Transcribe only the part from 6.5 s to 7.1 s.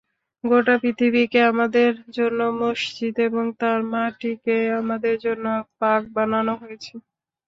হয়েছে।